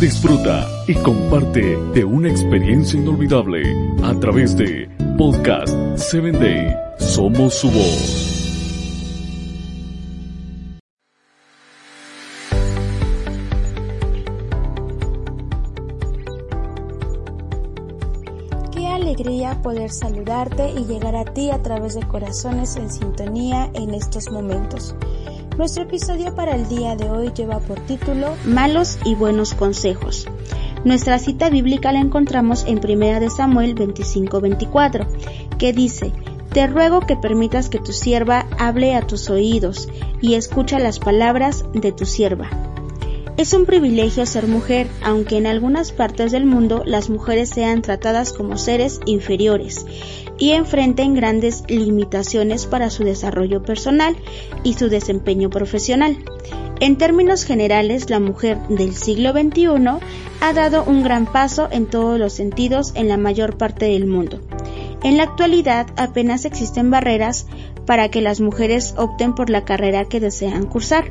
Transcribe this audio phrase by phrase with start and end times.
[0.00, 3.62] Disfruta y comparte de una experiencia inolvidable
[4.02, 6.76] a través de Podcast 7 Day.
[6.98, 8.30] Somos su voz.
[18.72, 23.94] Qué alegría poder saludarte y llegar a ti a través de corazones en sintonía en
[23.94, 24.94] estos momentos.
[25.56, 30.26] Nuestro episodio para el día de hoy lleva por título Malos y buenos consejos.
[30.84, 35.06] Nuestra cita bíblica la encontramos en 1 de Samuel 25-24,
[35.56, 36.12] que dice,
[36.52, 39.88] Te ruego que permitas que tu sierva hable a tus oídos
[40.20, 42.73] y escucha las palabras de tu sierva.
[43.36, 48.32] Es un privilegio ser mujer, aunque en algunas partes del mundo las mujeres sean tratadas
[48.32, 49.84] como seres inferiores
[50.38, 54.16] y enfrenten grandes limitaciones para su desarrollo personal
[54.62, 56.16] y su desempeño profesional.
[56.78, 59.66] En términos generales, la mujer del siglo XXI
[60.40, 64.40] ha dado un gran paso en todos los sentidos en la mayor parte del mundo.
[65.02, 67.46] En la actualidad apenas existen barreras
[67.84, 71.10] para que las mujeres opten por la carrera que desean cursar.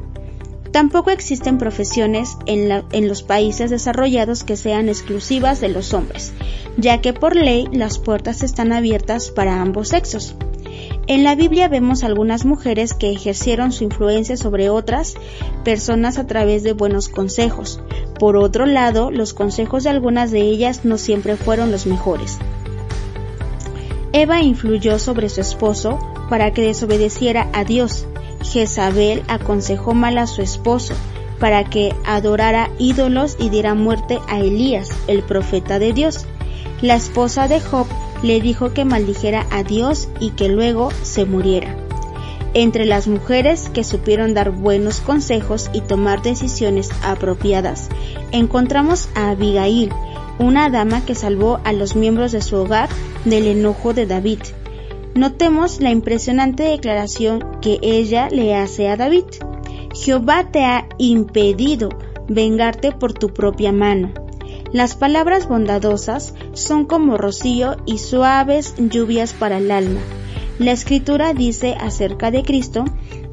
[0.73, 6.33] Tampoco existen profesiones en, los países desarrollados que sean exclusivas de los hombres,
[6.77, 10.35] ya que por ley las puertas están abiertas para ambos sexos.
[11.05, 15.13] En la Biblia vemos algunas mujeres que ejercieron su influencia sobre otras
[15.63, 17.79] personas a través de buenos consejos.
[18.17, 22.39] Por otro lado, los consejos de algunas de ellas no siempre fueron los mejores.
[24.11, 25.99] Eva influyó sobre su esposo
[26.31, 28.07] para que desobedeciera a Dios,
[28.43, 30.93] Jezabel aconsejó mal a su esposo
[31.39, 36.25] para que adorara ídolos y diera muerte a Elías, el profeta de Dios.
[36.81, 37.87] La esposa de Job
[38.21, 41.75] le dijo que maldijera a Dios y que luego se muriera.
[42.53, 47.89] Entre las mujeres que supieron dar buenos consejos y tomar decisiones apropiadas,
[48.31, 49.89] encontramos a Abigail,
[50.37, 52.89] una dama que salvó a los miembros de su hogar
[53.25, 54.39] del enojo de David.
[55.15, 59.25] Notemos la impresionante declaración que ella le hace a David.
[59.93, 61.89] Jehová te ha impedido
[62.27, 64.11] vengarte por tu propia mano.
[64.71, 69.99] Las palabras bondadosas son como rocío y suaves lluvias para el alma.
[70.57, 72.85] La escritura dice acerca de Cristo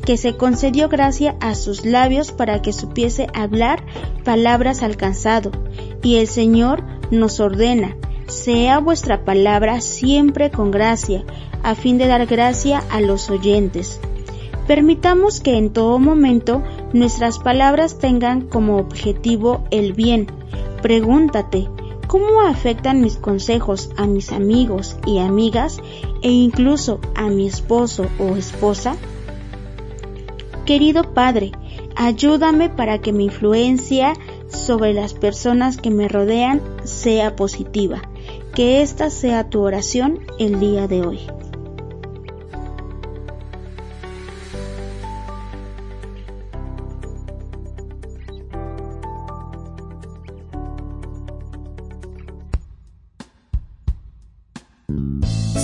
[0.05, 3.83] que se concedió gracia a sus labios para que supiese hablar
[4.25, 5.51] palabras alcanzado,
[6.03, 7.97] y el Señor nos ordena,
[8.31, 11.25] sea vuestra palabra siempre con gracia,
[11.63, 14.01] a fin de dar gracia a los oyentes.
[14.67, 20.29] Permitamos que en todo momento nuestras palabras tengan como objetivo el bien.
[20.81, 21.69] Pregúntate,
[22.07, 25.81] ¿cómo afectan mis consejos a mis amigos y amigas
[26.23, 28.97] e incluso a mi esposo o esposa?
[30.67, 31.51] Querido Padre,
[31.97, 34.13] ayúdame para que mi influencia
[34.51, 38.03] sobre las personas que me rodean sea positiva.
[38.55, 41.21] Que esta sea tu oración el día de hoy.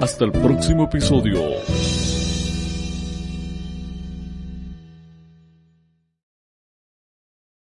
[0.00, 1.38] Hasta el próximo episodio.